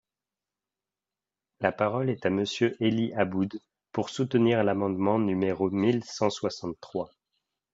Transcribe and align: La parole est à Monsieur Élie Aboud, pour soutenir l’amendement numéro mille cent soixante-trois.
La 1.59 1.71
parole 1.71 2.09
est 2.09 2.25
à 2.25 2.31
Monsieur 2.31 2.75
Élie 2.81 3.13
Aboud, 3.13 3.59
pour 3.91 4.09
soutenir 4.09 4.63
l’amendement 4.63 5.19
numéro 5.19 5.69
mille 5.69 6.03
cent 6.05 6.31
soixante-trois. 6.31 7.11